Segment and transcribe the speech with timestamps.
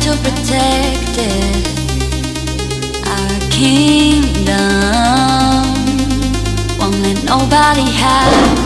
[0.00, 1.66] to protect it.
[3.06, 4.56] Our kingdom.
[6.78, 8.65] Won't let nobody have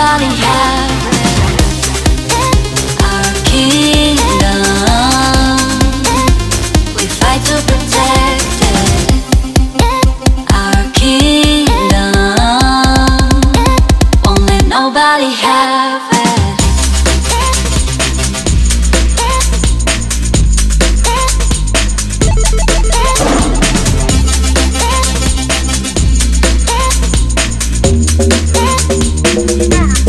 [0.00, 0.90] nobody have.
[3.10, 4.64] Our kingdom.
[6.96, 8.80] We fight to protect it.
[10.54, 12.14] Our kingdom.
[14.24, 16.20] Won't let nobody have it.
[29.40, 29.99] Our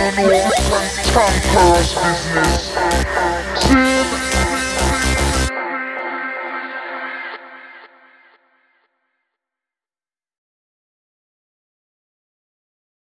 [0.00, 3.19] Tom Cruise business.